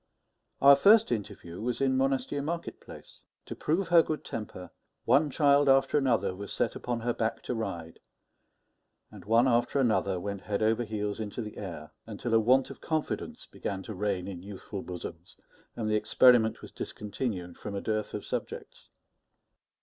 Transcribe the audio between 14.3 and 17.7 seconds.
youthful bosoms, and the experiment was discontinued